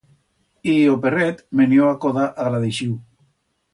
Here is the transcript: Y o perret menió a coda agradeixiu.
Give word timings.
Y 0.71 0.87
o 0.93 0.95
perret 1.03 1.45
menió 1.61 1.91
a 1.91 1.99
coda 2.07 2.25
agradeixiu. 2.47 2.97